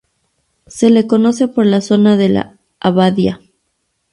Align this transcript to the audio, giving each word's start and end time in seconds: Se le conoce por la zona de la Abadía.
Se 0.65 0.89
le 0.89 1.05
conoce 1.05 1.47
por 1.47 1.67
la 1.67 1.79
zona 1.79 2.17
de 2.17 2.29
la 2.29 2.57
Abadía. 2.79 3.39